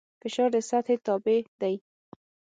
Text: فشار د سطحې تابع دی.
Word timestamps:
فشار 0.21 0.49
د 0.53 0.55
سطحې 0.69 0.95
تابع 1.05 1.39
دی. 1.61 1.75